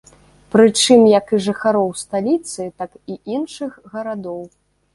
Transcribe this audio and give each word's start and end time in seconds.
Прычым 0.53 1.03
як 1.19 1.29
жыхароў 1.49 1.89
сталіцы, 2.03 2.61
так 2.81 2.91
і 3.15 3.21
іншых 3.37 3.71
гарадоў. 3.95 4.41